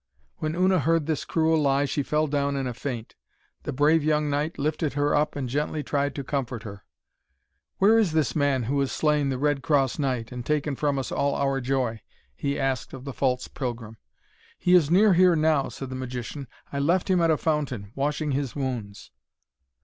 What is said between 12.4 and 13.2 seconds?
asked of the